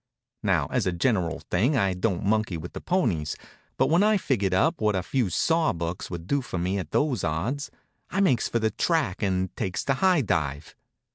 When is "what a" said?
4.81-5.03